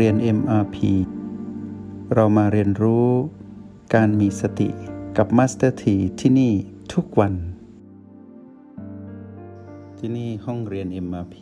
[0.00, 0.76] เรียน MRP
[2.14, 3.08] เรามาเรียนรู้
[3.94, 4.68] การมีสติ
[5.16, 6.52] กับ Master T ที่ที่นี่
[6.94, 7.34] ทุกวัน
[9.98, 11.38] ที่นี่ห้องเรียน MRP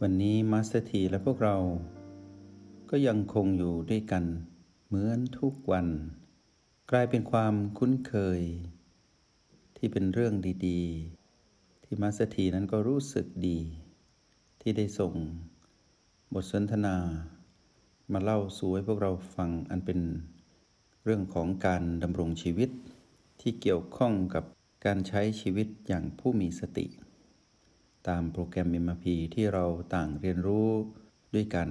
[0.00, 1.56] วันนี้ Master T และพวกเรา
[2.90, 4.24] ก็ยังคงอยู่ด้วยกัน
[4.86, 5.86] เหมือนทุกวัน
[6.90, 8.40] กลายเป็นความคุ้นเคย
[9.76, 10.34] ที่เป็นเรื่อง
[10.66, 10.82] ดี
[11.36, 13.58] ๆ ที่มาสถีนั้นก็รู้สึกดี
[14.60, 15.14] ที่ได้ส่ง
[16.36, 16.96] บทสนทนา
[18.12, 20.00] มาเล่าสู่ให้พวกเราฟังอันเป็น
[21.04, 22.70] เรื่องของการดำรงชีวิต
[23.40, 24.44] ที่เกี่ยวข้องกับ
[24.86, 26.86] การใช้ชีวิตอย่างผู้มีสติ
[28.08, 30.68] ตามโปรแกรม MRP ที่เราต่างเรียนรู้
[31.34, 31.68] ด้วยกัน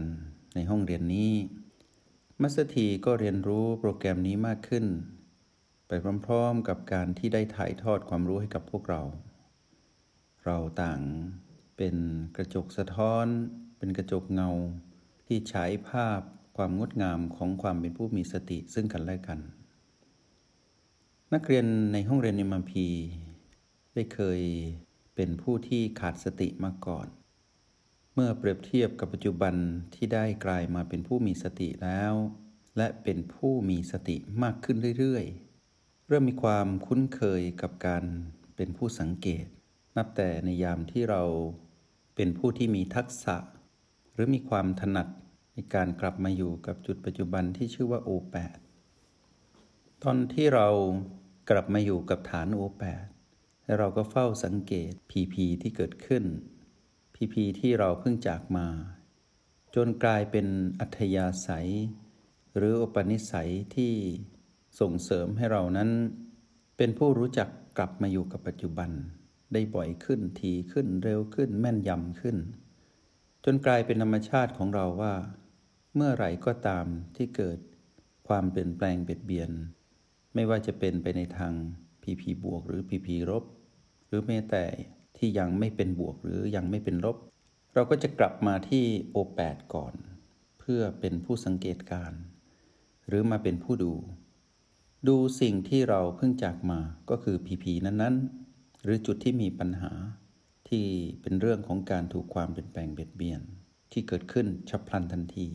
[0.56, 1.34] ในห้องเรียนนี้
[2.42, 4.86] มัสถีก็เรียนรู้โปรแกรมนี้มากขึ้น
[5.88, 5.92] ไป
[6.26, 9.02] พร้อมๆกับการที่ได้ถ่ายทอดความรู้ให้กับพวกเรา
[10.46, 11.02] เราต่าง
[11.78, 11.96] เป็น
[12.36, 13.28] กระจกสะท้อน
[13.84, 14.50] เป็นกระจกเงา
[15.28, 16.22] ที่ฉายภาพ
[16.58, 19.40] ความงดงามของความเป็นผู้มีสติซึ่งกันและกัน
[21.34, 22.88] นักเรียนในห้องเรียนในมัมพี
[23.94, 24.42] ได้เคย
[25.16, 27.08] เป็นผู้ที่ขาดสติมาก่อน
[28.14, 29.56] เมื่อเปรียบเทียบกับปัจจุบัน
[29.94, 32.14] ที่ได้กลายมาเป็นผู้มีสติแล้ว
[32.78, 38.04] และเป็นผู้มีสติมากขึ้นเรื่อยๆ เริ่มมีความคุ้นเคยกับการ
[38.56, 39.46] เป็นผู้สังเกต
[39.98, 41.24] นับแต่ในยามที่เรา
[42.16, 43.38] เป็นผู้ที่มีทักษะ
[44.14, 45.08] หรือมีความถนัด
[45.54, 48.60] ในการกลับมาอยู่กับจุดปัจจุบันที่ชื่อว่า O8
[50.04, 50.68] ตอนที่เรา
[51.50, 52.84] กลับมาอยู่กับฐาน O8
[53.66, 56.24] แล้วเราก็เฝ้าสังเกต PP ที่เกิดขึ้น
[57.16, 58.68] PP ที่เราเพิ่งจากมา
[59.76, 60.48] จนกลายเป็น
[60.80, 61.70] อัธยาศัย
[62.58, 63.94] หรืออุปนิสัยที่
[64.80, 65.90] ส่งเสริมให้เรานั้น
[66.78, 68.90] เป็นผู้รู้จักกลับมาอยู่กับปัจจุบัน
[69.54, 72.38] ได้บ่อยขึ้นทีขึ้นเร็วขึ้นแม่นยำขึ้น
[73.46, 75.14] จนกลายเป็นธรรมชาติของเราว่า
[75.96, 76.86] เมื่อไหร่ก็ตาม
[77.16, 77.60] ที่เกิด
[78.28, 79.52] ความเปลี่ยนแปลงเบียดเบียน
[80.36, 81.54] ไม่ว่าจะเป็นไปในทาง
[82.04, 83.44] พีพีบวกหรือพีพีลบ
[84.08, 84.64] หรือแม้แต่
[85.18, 87.18] ที่ยังไม่เป็นบวกหรือยังไม่เป็นลบ
[87.74, 89.94] เราก็จะกลับมาที่โอแปดก่อน
[90.60, 92.14] เพื่อเป็นผู้สังเกตการ
[93.08, 93.94] หรือมาเป็นผู้ดู
[95.08, 99.92] ดูสิ่งที่เราเพิ่งจากมาก็คือพีพีนั้นๆ หรือจุดที่มีปัญหา
[100.72, 100.90] ที่
[101.22, 103.42] เป็นเรื่องของการถูกความเปลี่ยนแปลงเบียดเบียน
[103.92, 105.50] ที่เกิดขึ้นฉับพลันทันที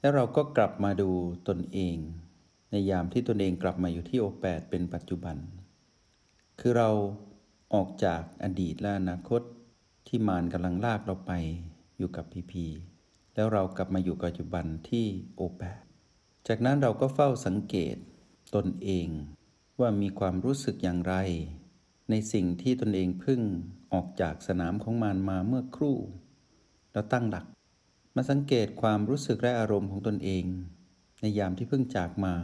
[0.00, 1.10] แล้วเราก็กลับมาดู
[1.48, 1.96] ตนเอง
[2.70, 5.36] ในยามที่ตนเองกลับมาอยู่ที่โอแปดเป็นปัจจุบัน
[6.60, 6.90] คือเรา
[7.74, 9.42] ออกจากอดีตและอนาคต
[10.06, 11.32] ที่มารกำลังลากเราไป
[11.98, 12.66] อยู่กับพีพี
[13.34, 15.82] แล้วเรากลับมาอยู่ปัจจุบันที่โอแปด
[16.48, 17.96] จากนั้นเราก็เฝ้าสังเกต
[18.54, 19.08] ตนเอง
[19.80, 21.14] ว่ามีความรู้สึกอย่างไร
[22.12, 23.40] ในสิ่งที่ตนเองพึ่ง
[23.92, 25.96] ออกจากสนามของมารมาเมื่อครู่
[26.92, 27.46] แล้วตั้งหลัก
[28.16, 30.44] มาสังเกตความรู้สึกและอารมณ์ของตนเอง
[31.20, 32.34] ในยามที่เพิ่งจากมา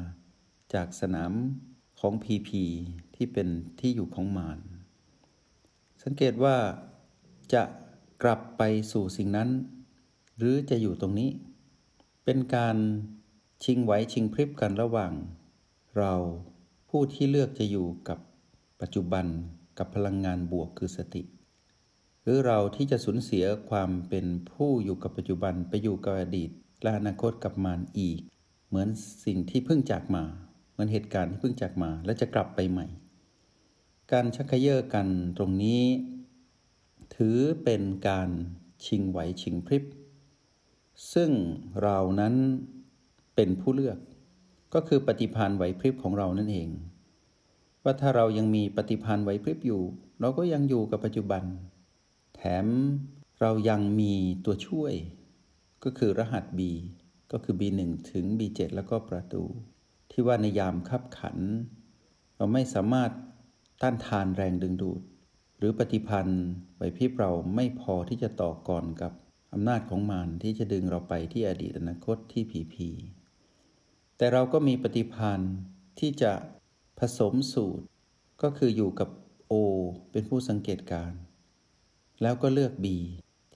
[0.75, 1.33] จากสนาม
[2.01, 2.65] ของพีพี
[3.15, 3.49] ที่เป็น
[3.81, 4.59] ที่อยู่ของมาร
[6.03, 6.57] สังเกตว่า
[7.55, 7.63] จะ
[8.23, 8.63] กลับไป
[8.93, 9.49] สู่สิ่งนั้น
[10.37, 11.31] หรือจะอยู่ตรงนี้
[12.25, 12.77] เป็นการ
[13.65, 15.13] ชิงไหวชิงพริบกันระหว่าง
[15.97, 16.15] เรา
[16.89, 18.19] ผู้ที่เลือกจะอยู่กับ
[18.81, 19.27] ปัจจุบัน
[19.79, 21.23] กับพลังงานบวกคือสติ
[22.23, 26.51] หรือเราที่จะสูญเสียความเป็นผู้อยู่กับปัจจุบันไปอยู่กับอดีต
[26.83, 28.19] และอนาคตกับมารอีก
[28.69, 28.89] เหมือน
[29.25, 30.25] สิ่งที่เพิ่งจากมา
[30.73, 32.87] เหมือนเหตุการณ์ที่เพิ่งจากมา แล้วจะกลับไปใหม่
[34.13, 35.07] การชักเขยอกัน
[35.37, 35.83] ตรงนี้
[37.15, 38.31] ถือเป็นการ
[38.85, 39.85] ชิงไหวชิงพริบ
[41.13, 41.31] ซึ่ง
[41.83, 42.35] เรานั้น
[43.35, 43.99] เป็นผู้เลือก
[44.75, 46.69] ก็คือปฏิพานไหวพริบของเรานั่นเอง
[47.89, 49.83] ว่าถ้าเรายังมีปฏิพันธ์ไหวพริบอยู่
[50.21, 51.43] เราก็ยังอยู่กับปัจจุบัน
[52.37, 52.67] แถม
[53.41, 54.13] เรายังมี
[54.45, 54.95] ตัวช่วย
[55.85, 56.61] ก็คือรหัส B
[57.33, 59.45] ก็คือ B1 ถึง B7 แล้วก็ประตู
[60.11, 61.37] ที่ว่าในยามคับขัน
[62.37, 63.11] เราไม่สามารถ
[63.83, 65.01] ต้านทานแรงดึงดูด
[65.59, 66.45] หรือปฏิพันธ์
[66.77, 69.13] ไหวพริบเราไม่พอที่จะต่อก่อนกับ
[69.53, 72.89] อำนาจของมารที่จะดึงเราไปที่อดีตอนาคตที่ผีผี
[74.17, 75.55] แต่เราก็มีปฏิพันธ์
[75.99, 76.33] ที่จะ
[76.99, 77.87] ผสมสูตร
[78.43, 79.09] ก็คืออยู่กับ
[79.53, 79.55] O
[80.11, 81.13] เป็นผู้สังเกตการ
[82.23, 82.87] แล้วก็เลือก B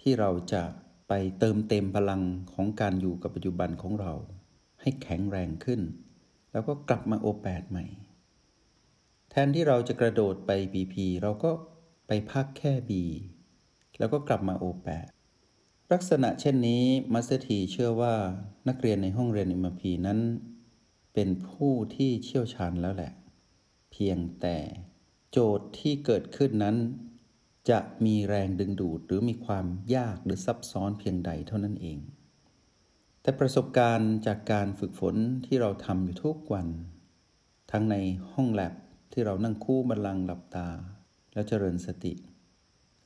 [0.00, 0.64] ที่เราจะ
[1.08, 2.22] ไปเติมเต็มพลัง
[2.52, 4.12] ของการอยู่กับปัจจุบันของเรา
[4.80, 5.80] ให้แข็งแรงขึ้น
[6.52, 7.84] แล้วก็กลับมา O8 ใหม่
[9.30, 11.50] แทนที่เราจะกระโดดไป BP เราก็
[12.06, 12.90] ไปพักแค่ B
[13.98, 14.88] แล้วก็กลับมา O8
[15.92, 18.14] ลักษณะเช่นนี้มัสเตอร์ทีเชื่อว่า
[18.68, 20.18] นักเรียนในห้องเรียน MP นั้น
[21.14, 23.12] เป็นผู้ที่เชี่ยวชาญแล้วแหละ
[23.92, 24.56] เพียงแต่
[25.30, 26.76] โจทย์ที่เกิดขึ้นนั้น
[27.70, 31.98] จะมีแรงดึงดูดหรือมีความยากหรือซับซ้อนเพียงใดเท่านั้นเอง
[33.22, 35.16] แต่ประสบการณ์จากการฝึกฝน
[35.46, 36.68] ที่เราทำอยู่ทุกวัน
[37.70, 37.96] ทั้งใน
[38.32, 38.74] ห้องแลบ
[39.12, 40.68] ที่เรานั่งคู่บัลลังหลับตา
[41.32, 42.14] แล้วเจริญสติ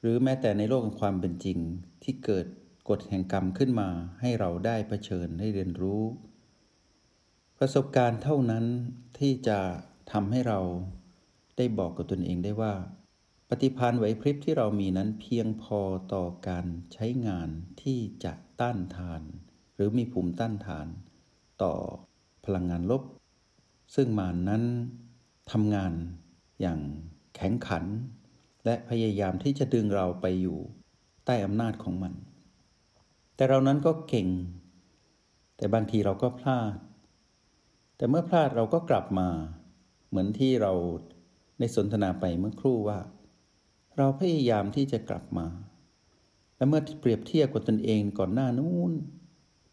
[0.01, 1.59] หรือแม้แต่ในโลกของความเป็นจริง
[2.03, 2.47] ที่เกิด
[2.89, 3.89] กฎแห่งกรรมขึ้นมา
[4.21, 6.03] ให้เราได้เผชิญได้เรียนรู้
[7.59, 8.65] ประสบการณ์เท่านั้น
[9.19, 9.59] ที่จะ
[10.13, 10.61] ทำให้เรา
[11.57, 12.75] ได้บอกกับตนเองได้ว่า
[13.49, 15.81] ปฏิพานไหวพริบที่เรามีนั้นเพียงพอ
[16.15, 17.49] ต่อการใช้งาน
[17.83, 19.23] ที่จะต้านทาน
[19.75, 20.87] หรือมีภูมิต้านทาน
[21.63, 21.75] ต่อ
[22.45, 23.03] พลังงานลบ
[23.95, 24.63] ซึ่งมานนั้น
[25.53, 25.93] ทำงาน
[26.61, 26.81] อย่าง
[27.37, 27.85] แข็งขัน
[28.65, 30.59] และพยายามที่จะดึงเราไปอยู่
[31.25, 32.15] ใต้อำนาจของมัน
[33.37, 34.29] แต่เรานั้นก็เก่ง
[35.57, 36.77] แต่บางทีเราก็พลาด
[37.97, 39.29] แต่เมื่อพลาดเราก็กลับมา
[40.09, 40.73] เหมือนที่เรา
[41.59, 42.99] ได้สนทนาไปเมื่อครู่ว่า
[43.97, 45.47] เราพยายามที่จะกลับมา
[46.57, 48.93] และเมื่อเปรียบเทียบกับตนเองก่อนหน้านู้น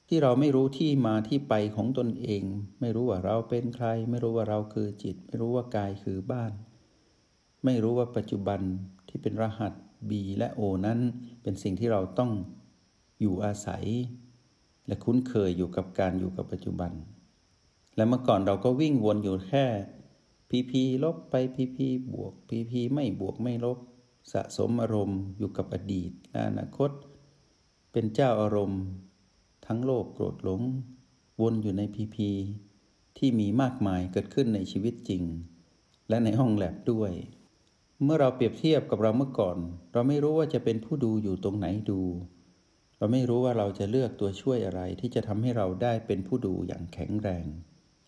[0.07, 2.43] ที่เราไม่รู้ที่มาที่ไปของตนเอง
[2.79, 6.51] ไม่รู้ว่าเราเป็นใคร ไม่รู้ว่าเราคือจิต ไม่รู้ว่ากายคือบ้าน
[7.65, 8.61] ไม่รู้ว่าปัจจุบัน
[9.07, 9.73] ที่เป็นรหัส
[10.09, 10.99] B และ O นั้น
[11.41, 12.31] เป็นสิ่งที่เราต้อง
[13.21, 13.85] อยู่อาศัย
[14.87, 16.91] และคุ้นเคยอยู่กับการอยู่กับปัจจุบัน
[17.95, 19.65] และเมื่อก่อนเราก็วิ่งวนอยู่แค่
[20.55, 23.77] พีพีลบไปพีพีบวกพีพีไม่บวกไม่ลบ
[24.33, 26.91] สะสมอารมณ์อยู่กับอดีตและอนาคต
[27.91, 28.83] เป็นเจ้าอารมณ์
[29.65, 30.61] ทั้งโลภโกรธหลง
[31.41, 32.29] วนอยู่ในพีพี
[33.17, 35.23] ที่มีมากมายเกิดขึ้นในชีวิตจริง
[36.09, 37.11] และในห้องแลบด้วย
[38.03, 39.57] เมื่อเราเปรียบเทียบกับเราเมื่อก่อน
[39.93, 42.01] เราไม่รู้ว่าจะเป็นผู้ดูอยู่ตรงไหนดู
[42.97, 47.47] เราไม่รู้ว่าเราจะเลือกตัวช่วยอะไรที่จะทำให้เราได้เป็นผู้ดูอย่างแข็งแรง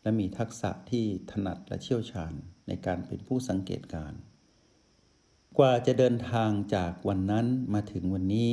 [0.05, 2.33] และมีทักษะที่ถนัดและเชี่ยวชาญ
[2.67, 4.13] ในการเป็นผู้สังเกตการ
[5.57, 8.51] กว่าจะเดินทางจากวันนั้นมาถึงวันนี้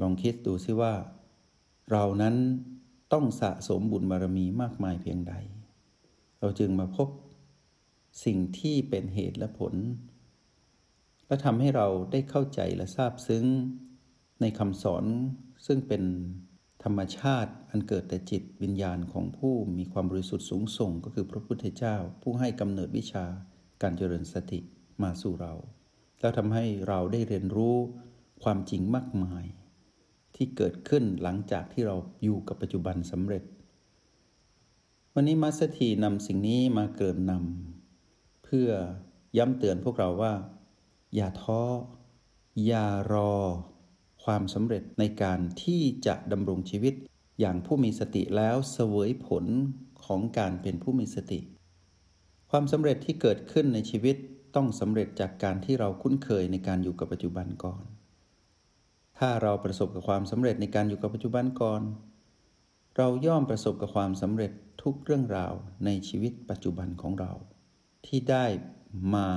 [0.00, 0.94] ลองคิดดูซิว่า
[1.90, 2.36] เรานั้น
[3.12, 5.34] ต้องสะสมบุญบารมีมากมายเพียงใด
[6.40, 7.08] เราจึงมาพบ
[8.24, 9.74] สิ่งที่เป็นเหตุและผล
[11.26, 13.44] และทำให้เราได้เข้าใจและทราบซึ้ง
[14.40, 15.04] ในคำสอน
[15.66, 16.02] ซึ่งเป็น
[16.82, 23.24] ธรรมชาติอันเกิดแต่จิตวิญญาณของผู้มีความบริสุทธิ์สูงส่ง ก็คือพระพุทธเจ้า ผู้ให้กำเนิดวิชา
[23.82, 24.60] การเจริญสติ
[25.02, 25.54] มาสู่เรา
[26.20, 27.76] แล้วทำให้เราได้เรียนรู้
[28.42, 29.44] ความจริงมากมาย
[30.34, 33.42] ที่เกิดขึ้นหลังจากที่เราอยู่กับปัจจุบันสำเร็จ
[35.14, 38.68] วันนี้มัสถีนำสิ่งนี้มาเกินนำเพื่อ
[39.38, 40.34] ย้ำเตือนพวกเราว่า
[41.14, 41.62] อย่าท้อ
[42.66, 43.34] อย่ารอ
[44.24, 46.94] ความสำเร็จในการที่จะดำรงชีวิต
[47.40, 49.44] อย่างผู้มีสติแล้วเสวยผล
[50.04, 51.40] ของการเป็นผู้มีสติ
[52.50, 54.16] ความสำเร็จที่เกิดขึ้นในชีวิต
[54.56, 57.84] ต้องสำเร็จจากการที่เราคุ้นเคยในการอยู่กับปัจจุบันก่อน
[59.18, 61.82] ถ้าเราประสบกับความสำเร็จในการอยู่กับปัจจุบันก่อน
[62.96, 64.52] เราย่อมประสบกับความสำเร็จ
[64.82, 65.52] ทุกเรื่องราว
[65.84, 67.32] ในชีวิตปัจจุบันของเรา
[68.06, 68.46] ที่ได้
[69.14, 69.28] มา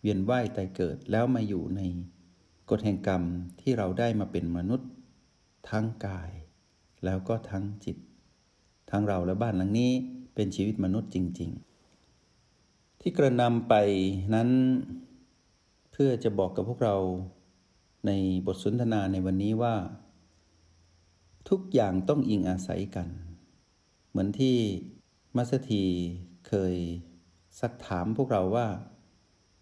[0.00, 1.80] เวียนว่ายตายเกิดแล้วมาอยู่ใน
[2.70, 3.22] กฎแห่งกรรม
[3.60, 4.90] ที่เราได้มาเป็นมนุษย์
[5.70, 6.30] ทั้งกาย
[7.04, 7.96] แล้วก็ทั้งจิต
[8.90, 9.92] ทั้งเราและบ้านหลังนี้
[10.34, 11.50] เป็นชีวิตมนุษย์จริง
[12.26, 13.74] ๆ ที่กระนำไป
[14.34, 14.48] นั้น
[15.92, 16.96] เพื่อจะบอกกับพวกเรา
[18.06, 18.10] ใน
[18.46, 19.74] บทสนทนาในวันนี้ว่า
[21.48, 23.08] ทุกอย่างต้องอิงอาศัยกัน
[24.08, 24.56] เหมือนที่
[25.36, 25.84] มัสถี
[26.48, 26.74] เคย
[27.60, 28.66] สักถามพวกเราว่า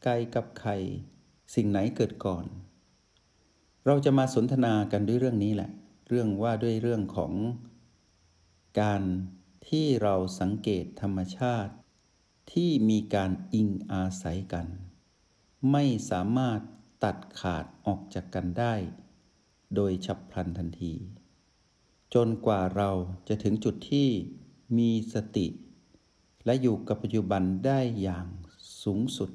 [0.04, 0.76] ไก่กับไข่
[1.54, 2.44] สิ่งไหนเกิดก่อน
[3.86, 5.70] เราจะมาสนทนากันด้วยเรื่องนี้แหละ
[6.08, 7.32] เรื่องว่าด้วยเรื่องของ
[8.80, 9.02] การ
[9.68, 11.72] ที่เราสังเกตธรรมชาติ
[12.52, 14.66] ที่มีการอิงอาศัยกัน
[15.72, 16.60] ไม่สามารถ
[17.04, 18.74] ตัดขาดออกจากกันได้
[19.74, 20.94] โดยฉับพลันทันที
[22.14, 22.90] จนกว่าเรา
[23.28, 24.08] จะถึงจุดที่
[24.78, 25.46] มีสติ
[26.44, 28.26] และอยู่กับปัจจุบันได้อย่าง
[28.82, 29.30] สูงสุด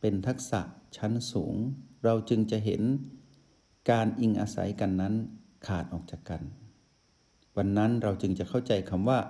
[0.00, 0.60] เป็นทักษะ
[0.96, 1.54] ชั้นสูง
[2.04, 2.82] เราจึงจะเห็น
[3.90, 5.14] การอิงอาศัยกันนั้น
[5.66, 6.42] ขาดออกจากกัน
[7.56, 9.20] วันนั้นเราจึงจะเข้าใจคำว่า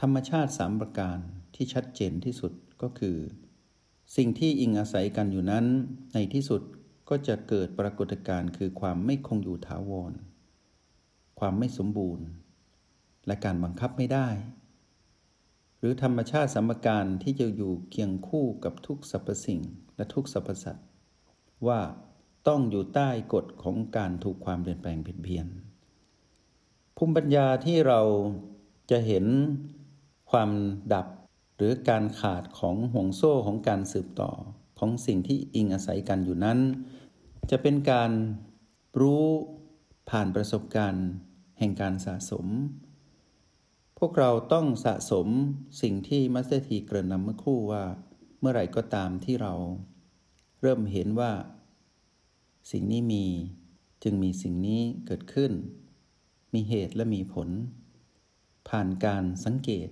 [0.00, 1.18] ธรรมชาติสามประการ
[1.54, 3.16] ที่ชัดเจนที่สุดก็คือ
[4.16, 5.64] สิ่งที่อิงอาศัยกันอยู่นั้น
[6.14, 6.62] ในที่สุด
[7.08, 10.12] ก็จะเกิดปรากฏการณ์คือความไม่คงอยู่ถาวร
[11.38, 12.26] ความไม่สมบูรณ์
[13.26, 14.28] และการบังคับไม่ได้
[15.78, 19.60] หรือธรรมชาติสมการที่จะอยู่เคียงคู่กับทุกสรรพสิ่ง
[19.96, 20.86] และทุกสรรพสัตว์
[21.66, 21.80] ว่า
[22.48, 25.46] ต้องอยู่ใต้กฎของการถูกความเปลี่ยนแปลงผิดเพี้ยน
[26.96, 28.00] ภูมิปัญญาที่เรา
[28.90, 29.24] จะเห็น
[30.30, 30.50] ความ
[30.92, 31.06] ดับ
[31.56, 34.32] หรือการขาดของห่วงโซ่ของการสืบต่อ
[34.78, 36.58] ของสิ่งที่อิงอาศัยกันอยู่นั้น
[37.50, 38.10] จะเป็นการ
[39.00, 39.24] รู้
[40.10, 41.06] ผ่านประสบการณ์
[41.58, 42.46] แห่งการสะสม
[43.98, 45.26] พวกเราต้องสะสม
[45.82, 47.84] สิ่งที่มัสเตอร์ทีเกริ่นนำเมื่อครู่ว่า
[48.40, 49.54] เมื่อไหร่ก็ตามที่เรา
[50.62, 51.32] เริ่มเห็นว่า
[52.70, 53.24] สิ่งนี้มี
[54.02, 55.52] จึงมีสิ่งนี้เกิดขึ้น
[56.54, 57.48] มีเหตุและมีผล
[58.68, 59.88] ผ่านการสังเกต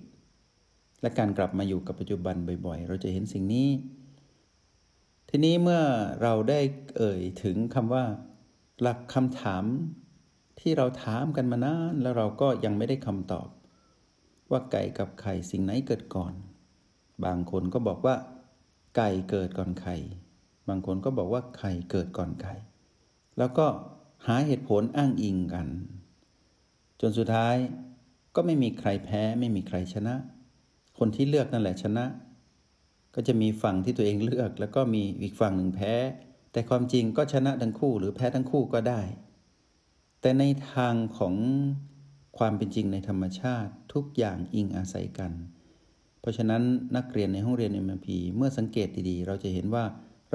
[1.01, 3.69] และการกลับมาอยู่กับปัจจุบันบ่อย ๆ เราจะเห็นสิ่งนี้
[5.29, 5.83] ทีนี้เมื่อ
[6.21, 6.59] เราได้
[6.97, 8.05] เอ่ยถึงคำว่า
[8.81, 9.63] หลักคำถาม
[10.59, 13.47] ที่เราถามกันมานาน แล้วเราก็ยังไม่ได้คำตอบ
[14.51, 16.33] ว่าไก่กับไข่สิ่งไหนเกิดก่อน
[17.25, 18.15] บางคนก็บอกว่า
[18.95, 19.95] ไก่เกิดก่อนไข่
[20.69, 22.53] บางคนก็บอกว่าไข่เกิดก่อนไก่
[23.37, 23.65] แล้วก็
[24.27, 25.67] หาเหตุผลอ้างอิงกัน
[27.01, 27.55] จนสุดท้าย
[28.35, 30.15] ก็ไม่มีใครแพ้ไม่มีใครชนะ
[30.97, 32.05] คนที่เลือกนั่นแหละชนะ
[33.15, 35.93] ก็จะมีฝั่งที่ตัวเองเลือก แล้วก็มีอีกฝั่งหนึ่งแพ้
[36.51, 39.01] แต่ความจริงก็ชนะทั้งคู่หรือแพ้ทั้งคู่ก็ได้
[40.21, 40.43] แต่ใน
[40.73, 41.35] ทางของ
[42.37, 45.31] ความเป็นจริงในธรรมชาติทุกอย่างอิงอาศัยกัน
[46.19, 46.63] เพราะฉะนั้น
[46.95, 49.85] นักเรียนในห้องเรียน MP เมื่อสังเกตดีๆ เราจะเห็นว่า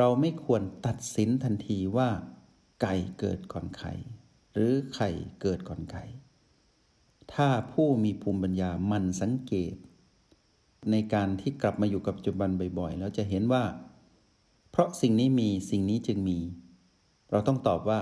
[0.02, 2.08] เราไม่ควรตัดสินทันทีว่า
[2.82, 3.92] ไก่เกิดก่อนไข่
[4.54, 6.04] หรือไข่เกิดก่อนไก่
[7.32, 9.74] ถ้าผู้มีภูมิปัญญามันสังเกต
[10.90, 13.64] ในการที่กลับมาอยู่กับปัจจุบันบ่อยๆ แล้วจะเห็นว่า
[14.70, 16.38] เพราะสิ่งนี้มีสิ่งนี้จึงมี
[17.30, 18.00] เราต้องตอบว่า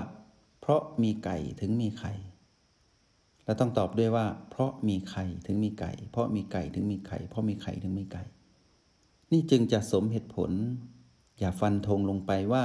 [0.61, 2.13] เพราะมีไก่ถึงมีไข่
[3.45, 8.23] และต้องตอบด้วยว่า เพราะมีไข่ถึงมีไก่ เพราะมีไก่ถึงมีไข่ เพราะมีไข่ถึงมีไก่
[9.31, 10.51] นี่จึงจะสมเหตุผล
[11.39, 12.63] อย่าฟันธงลงไปว่า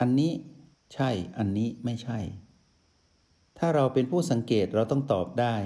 [0.00, 0.32] อันนี้
[0.94, 2.18] ใช่ อันนี้ไม่ใช่
[3.58, 5.56] ถ้าเราเป็นผู้สังเกตเราต้องตอบได้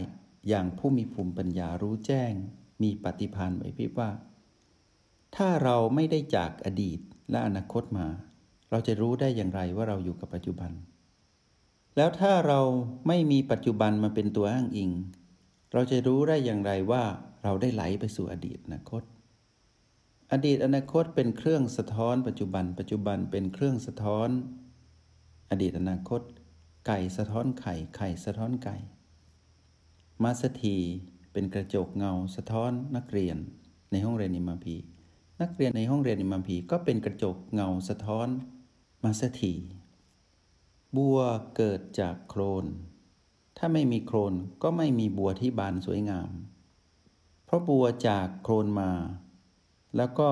[0.49, 2.33] อย่างผู้มีภูมิปัญญารู้แจ้ง
[2.83, 4.11] มีปฏิภาณไหวพริบว่า
[5.37, 6.99] ถ้าเราไม่ได้จากอดีต
[7.31, 8.07] และอนาคตมา
[8.71, 10.73] เราจะรู้ได้อย่างไรว่าเราอยู่กับปัจจุบัน
[11.97, 12.61] แล้วถ้าเรา
[13.09, 14.91] ไม่มีปัจจุบันมาเป็นตัวอ้างอิง
[15.73, 17.03] เราจะรู้ได้อย่างไรว่า
[17.43, 19.03] เราได้ไหลไปสู่อดีตอนาคต
[20.35, 24.29] อดีตอนาคตเป็นเครื่องสะท้อน ปัจจุบัน ปัจจุบันเป็นเครื่องสะท้อน
[25.51, 26.21] อดีตอนาคต
[26.87, 28.77] ไก่สะท้อนไข่ ไข่สะท้อนไก่
[30.23, 30.77] มาสถี
[31.33, 33.37] เป็นกระจกเงาสะท้อนนักเรียน
[33.91, 34.77] ในห้องเรียนอิมาพี
[35.43, 38.29] นักเรียนในห้องเรียนอิมาพีก็เป็นกระจกเงาสะท้อน
[39.05, 39.55] มาสถี
[40.97, 41.19] บัว
[41.57, 42.65] เกิดจากโครน
[43.59, 46.31] ถ้าไม่มีโครนก็ไม่มีบัวที่บานสวยงาม
[47.45, 48.91] เพราะบัวจากโครนมา
[49.97, 50.31] แล้วก็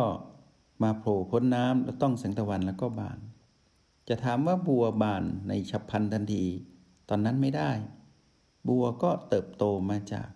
[0.83, 3.19] มาโผล่พ้นน้ำแล้วต้องแสงตะวันแล้วก็บาน
[4.09, 6.45] จะถามว่าบัวบานในฉับพลันทันที
[7.09, 7.71] ตอนนั้นไม่ได้
[8.69, 10.29] บัวก็เติบโตมาจาก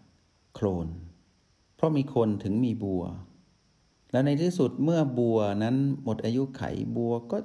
[0.54, 0.88] โคลน
[1.74, 3.04] เพราะมีคนถึงมีบัว
[4.12, 6.62] และในที่สุดเมื่อบัวนั้นหมดอายุไข
[6.96, 7.38] บัวก็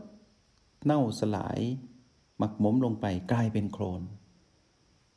[0.85, 1.59] เน่าสลาย
[2.37, 4.01] หมักหมมลงไปกลายเป็นโคลน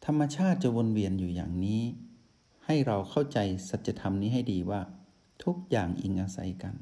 [0.04, 1.82] ธรรมชาติจะวนเวียนอยู่อย่างนี้
[2.64, 3.38] ให้เราเข้าใจ
[3.68, 4.80] สัจธรรมนี้ให้ดีว่า
[5.44, 6.74] ทุกอย่างอิงอาศัยกัน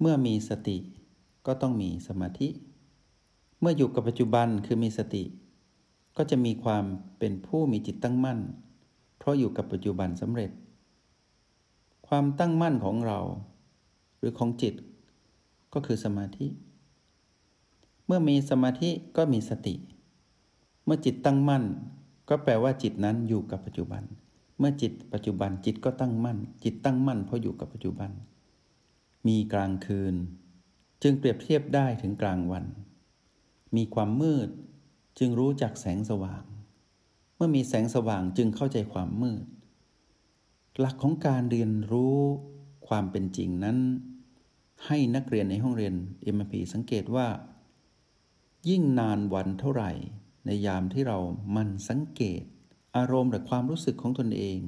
[0.00, 0.76] เมื่อมีสติ
[1.46, 2.48] ก็ต้องมีสมาธิ
[3.60, 5.24] เมื่ออยู่กับปัจจุบันคือมีสติ
[6.16, 6.84] ก็จะมีความ
[7.18, 8.38] เป็นผู้มีจิตตั้งมั่น
[9.18, 10.50] เพราะอยู่กับปัจจุบันสำเร็จ
[12.08, 13.18] ความตั้งมั่นของเรา
[14.18, 14.74] หรือของจิต
[15.74, 16.46] ก็คือสมาธิ
[18.06, 19.74] เมื่อมีสมาธิก็มีสติ
[20.84, 21.64] เมื่อจิตตั้งมั่น
[22.28, 24.02] ก็แปลว่าจิตนั้นอยู่กับปัจจุบัน
[24.58, 28.10] เมื่อจิตปัจจุบันจิตก็ตั้งมั่น จิตตั้งมั่นเพราะอยู่กับปัจจุบัน
[29.26, 30.14] มีกลางคืน
[31.02, 32.64] จึงเปรียบเทียบได้ถึงกลางวัน
[33.76, 34.48] มีความมืด
[35.18, 36.44] จึงรู้จักแสงสว่าง
[37.36, 39.44] เมื่อมีแสงสว่างจึงเข้าใจความมืด
[40.78, 42.18] หลักของการเรียนรู้
[42.88, 43.78] ความเป็นจริงนั้น
[44.86, 45.94] ให้นักเรียนในห้องเรียน
[46.36, 47.28] MP สังเกตว่า
[48.68, 49.90] ยิ่งนานวันเท่าไหร่
[50.46, 51.18] ในยามที่เรา
[51.56, 52.42] มันสังเกต
[52.98, 54.58] อารมณ์หรือความรู้สึกของตนเอง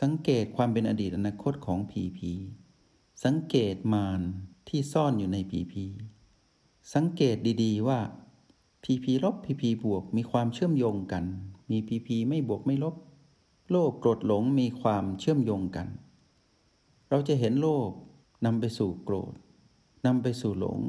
[0.00, 2.30] สังเกตความเป็นอดีตอนาคตของผีผี
[3.24, 4.20] สังเกตมาร
[4.68, 5.84] ที่ซ่อนอยู่ในผีผี
[6.94, 8.00] สังเกตดีๆว่า
[8.84, 11.24] ผีผีลบผีผีบวกมีความเชื่อมโยงกัน
[11.70, 12.94] มีผีผีไม่บวกไม่ลบ
[13.70, 15.88] โลภโกรธหลงมีความเชื่อมโยงกัน
[17.08, 17.90] เราจะเห็นโลภ
[18.44, 19.34] นำไปสู่โกรธ
[20.06, 20.80] นำไปสู่หลง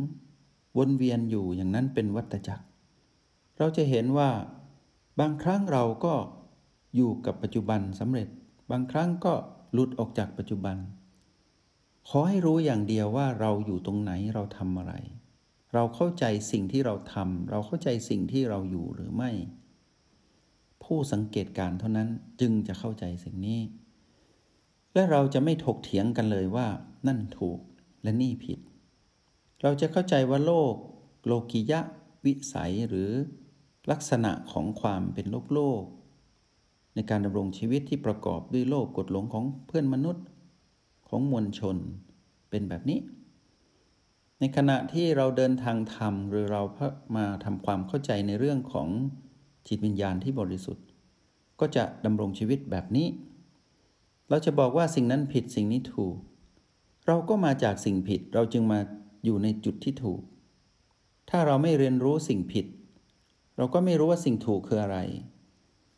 [0.78, 2.66] วนเวียนอยู่อย่างนั้นเป็นวัฏจักร
[3.58, 4.30] เราจะเห็นว่า
[5.20, 6.16] บางครั้งเราก็
[6.96, 8.28] อยู่กับปัจจุบันสำเร็จ
[8.72, 9.34] บางครั้งก็
[9.74, 10.78] หลุดออกจากปัจจุบัน
[12.10, 14.94] ขอให้รู้อย่างเดียวว่าเราอยู่ตรงไหนเราทำอะไร
[15.74, 19.32] เราเข้าใจสิ่งที่เราทำเราเข้าใจสิ่งที่เราอยู่หรือไม่
[20.84, 22.10] ผู้สังเกตการเท่านั้น
[22.42, 23.62] จึงจะเข้าใจสิ่งนี้
[24.94, 26.68] และเราจะไม่ถกเถียงกันเลยว่า
[27.08, 27.60] นั่นถูก
[28.04, 28.60] และนี่ผิด
[29.62, 30.76] เราจะเข้าใจว่าโลก
[31.26, 31.80] โลกิยะ
[32.26, 33.12] วิสัยหรือ
[33.92, 35.84] ลักษณะของความเป็นโลกโลก
[36.96, 40.26] ในการดำรงชีวิตที่ประกอบด้วยโลกกฎหลงของเพื่อนมนุษย์
[41.08, 41.78] ของมวลชน
[42.50, 43.00] เป็นแบบนี้
[44.40, 46.62] ในขณะที่เราเดินทางธรรมหรือเรา
[47.16, 48.88] มาทำความเข้าใจในเรื่องของ
[49.68, 50.86] จิตวิญญาณที่บริสุทธิ์
[51.60, 53.08] ก็จะดำรงชีวิตแบบนี้
[54.30, 56.16] เราจะบอกว่าสิ่งนั้นผิดสิ่งนี้ถูก
[57.08, 58.80] เราก็มาจากสิ่งผิดเราจึงมา
[59.26, 60.22] อยู่ในจุดที่ถูก
[61.30, 62.66] ถ้าเราไม่เรียนรู้สิ่งผิด
[63.60, 65.00] เราก็ไม่รู้ว่าสิ่งถูกคืออะไร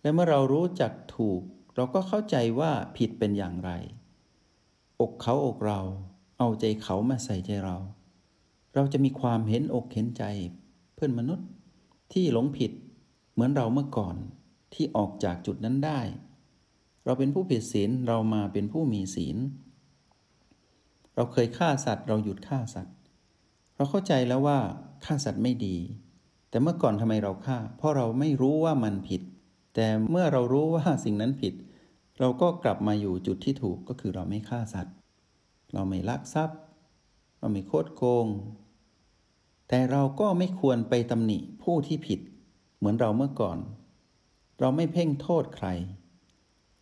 [0.01, 1.41] และเมื่อเรารู้จักถูก
[1.75, 3.71] เราก็เข้าใจว่าผิดเป็นอย่างไร
[5.01, 5.79] อกเขาอกเรา
[6.39, 7.77] เอาใจเขามาใส่ใจเรา
[8.75, 10.23] เราจะมีความเห็นอกเห็นใจ
[10.95, 11.47] เพื่อนมนุษย์
[12.13, 12.71] ที่หลงผิด
[13.33, 14.15] เหมือนเราเมื่อก่อน
[14.73, 15.99] ที่ออกจากจุดนั้นได้
[17.05, 19.37] เราเป็นผู้ผิดศีลเรามาเป็นผู้มีศีล
[21.15, 22.95] เราเคยฆ่าสัตว์ เราหยุดฆ่าสัตว์
[23.75, 24.59] เราเข้าใจแล้วว่า
[25.05, 25.77] ฆ่าสัตว์ไม่ดี
[26.51, 29.21] แต่เมื่อก่อนทำไมเราฆ่า เพราะเราไม่รู้ว่ามันผิด
[29.75, 31.53] แต่เมื่อเรารู้ว่าสิ่งนั้นผิด
[32.19, 34.95] เราก็กลับมาอยู่จุดที่ถูกก็คือเราไม่ฆ่าสัตว์
[35.73, 36.57] เราไม่ลักทรัพย์
[37.39, 38.27] เราไม่โคดโกง
[39.67, 42.19] แต่เราก็ไม่ควรไปตำหนิผู้ที่ผิด
[42.77, 43.57] เหมือนเราเมื่อก่อน
[44.59, 45.67] เราไม่เพ่งโทษใคร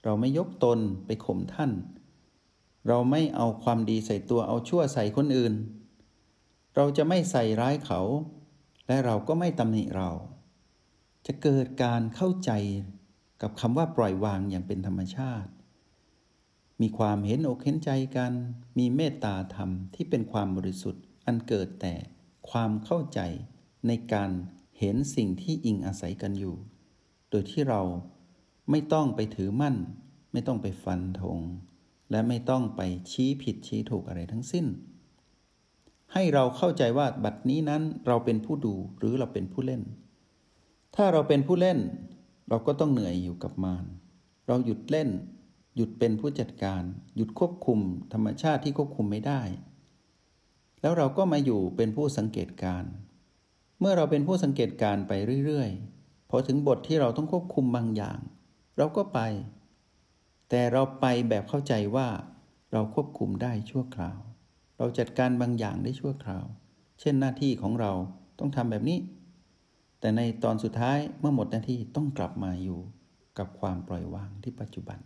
[0.04, 1.72] เราไม่ยกตนไปข่มท่าน
[2.88, 5.54] เราไม่เอาความดีใส่ตัวเอาชั่วใส่คนอื่น
[6.76, 8.02] เราจะไม่ใส่ร้ายเขา
[8.90, 10.10] และเราก็ไม่ตำหนิเรา
[11.28, 12.52] จะเกิดการเข้าใจ
[13.42, 15.52] กับคำว่าปล่อยวางอย่างเป็นธรรมชาติ
[16.82, 18.34] มีความเห็นอกเห็นใจกัน
[18.78, 21.94] มีเมตตาธรรมที่เป็นความบริสุทธิ์ อันเกิดแต่
[22.50, 23.20] ความเข้าใจ
[23.88, 24.30] ในการ
[24.80, 26.56] เห็นสิ่งที่อิงอาศัยกันอยู่
[27.30, 27.82] โดยที่เรา
[28.70, 29.76] ไม่ต้องไปถือมั่น
[30.32, 31.40] ไม่ต้องไปฟันธง
[32.12, 32.82] และไม่ต้องไป
[33.12, 34.66] ชี้ผิดชี้ถูกอะไรทั้งสิ้น
[36.14, 39.82] ให้เราเข้าใจว่าบัดนี้นั้นเราเป็นผู้ดูหรือเราเป็นผู้เล่น
[40.96, 41.80] ถ้าเราเป็นผู้เล่น
[42.50, 43.86] เราก็ต้องเหนื่อยอยู่กับมาร
[44.48, 45.10] เราหยุดเล่น
[45.76, 46.84] หยุดเป็นผู้จัดการ
[47.16, 47.80] หยุดควบคุม
[48.14, 49.42] ธรรมชาติที่ควบคุมไม่ได้
[50.82, 52.84] แล้วเราก็มาอยู่เป็นผู้สังเกตการ
[53.80, 55.14] เมื่อเราเป็นผู้สังเกตการไป
[55.46, 58.20] เรื่อยๆพอถึงบทที่เราต้องควบคุมบางอย่าง
[58.78, 59.20] เราก็ไป
[60.50, 62.08] แต่เราไปแบบเข้าใจว่า
[62.72, 64.20] เราควบคุมได้ชั่วคราว
[64.80, 66.46] เราจัดการบางอย่างได้ชั่วคราว
[67.00, 67.92] เช่นหน้าที่ของเรา
[68.40, 69.00] ต้องทำแบบนี้
[70.00, 72.80] แต่ในตอนสุดท้ายเมื่อหมดหน้าที่ต้องกลับมาอยู่
[73.40, 75.00] กับความปล่อยวางที่ปัจจุบัน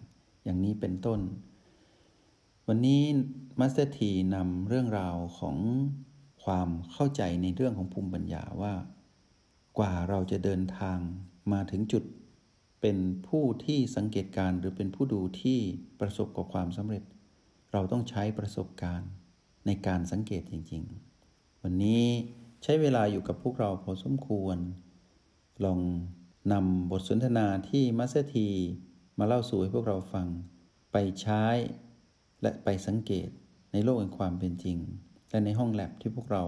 [0.43, 1.19] อย่างนี้เป็นต้น
[2.67, 3.03] วันนี้
[3.59, 5.57] Master T นำเรื่องราวของ
[6.43, 8.73] ความเข้าใจในเรื่องของภูมิปัญญาว่า
[9.77, 10.99] กว่าเราจะเดินทาง
[11.51, 12.03] มาถึงจุด
[12.81, 15.59] เป็นผู้ที่สังเกตการหรือเป็นผู้ดูที่
[15.99, 17.03] ประสบกับความสำเร็จ
[17.71, 19.09] เราต้องใช้ประสบการณ์
[19.65, 20.83] ในการสังเกตจริง
[21.23, 22.03] ๆ วันนี้
[22.63, 24.57] ใช้เวลาอยู่กับพวกเราพอสมควร
[25.65, 25.79] ลอง
[26.51, 28.49] นำบทสนทนาที่ Master T
[29.19, 30.27] มาเล่าสู่ให้พวกเราฟัง
[30.91, 31.43] ไปใช้
[32.41, 33.29] และไปสังเกต
[33.71, 34.77] ในโลกแห่งความเป็นจริง
[35.29, 36.43] และในห้องแล็บที่พวกเรา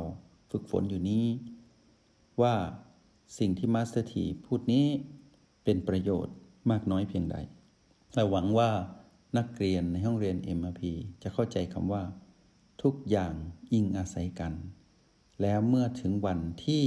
[0.51, 1.25] ฝึกฝนอยู่นี้
[2.41, 2.55] ว่า
[3.39, 4.85] สิ่งที่ Master T พูดนี้
[5.63, 6.35] เป็นประโยชน์
[6.71, 7.37] มากน้อยเพียงใด
[8.13, 8.69] และหวังว่า
[9.37, 10.81] นักเรียนในห้องเรียน MRP
[11.23, 12.03] จะเข้าใจคำว่า
[12.85, 13.33] ทุกอย่าง
[13.73, 14.53] อิงอาศัยกัน
[15.41, 16.83] แล้วเมื่อถึงวันที่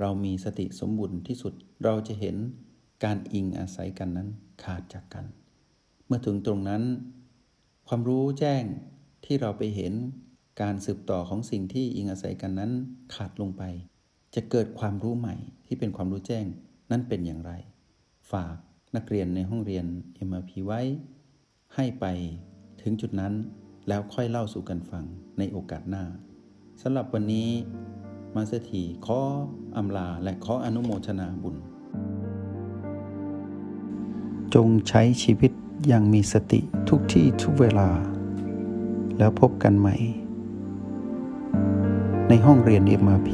[0.00, 1.52] เรามีสติสมบูรณ์ที่สุด
[1.84, 2.36] เราจะเห็น
[3.04, 4.28] การอิงอาศัยกันนั้น
[4.62, 5.24] ขาดจากกัน
[6.06, 6.82] เมื่อถึงตรงนั้น
[7.88, 8.64] ความรู้แจ้ง
[9.24, 9.92] ที่เราไปเห็น
[10.62, 12.72] การสืบต่อของสิ่งที่อิงอาศัยกันนั้น
[13.14, 13.62] ขาดลงไป
[14.34, 16.44] จะเกิดความรู้ใหม่ที่เป็นความรู้แจ้ง
[16.90, 17.52] นั่นเป็นอย่างไร
[18.32, 18.56] ฝาก
[18.96, 19.86] นักเรียนในห้องเรียน
[20.28, 20.80] MRP ไว้
[21.74, 22.06] ให้ไป
[22.82, 23.34] ถึงจุดนั้น
[23.88, 25.04] แล้วค่อยเล่าสู่กันฟัง
[25.38, 26.04] ในโอกาสหน้า
[26.82, 27.48] สำหรับวันนี้
[28.34, 29.20] Master T ขอ
[29.76, 31.56] อำลาและขออนุโมทนาบุญ
[34.54, 35.52] จงใช้ชีวิต
[35.86, 37.88] อย่างมีสติทุกที่ทุกเวลา
[39.18, 39.96] แล้วพบกันใหม่
[42.28, 43.30] ในห้องเรียน MRP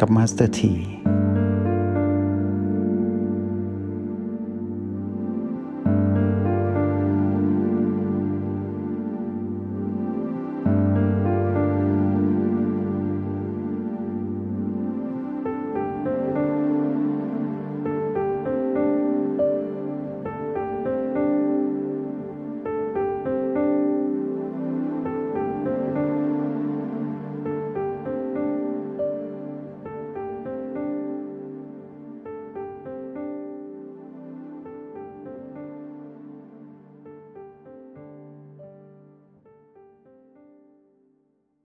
[0.00, 0.72] กับ Master T